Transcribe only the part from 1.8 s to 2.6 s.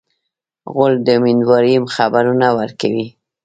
خبرونه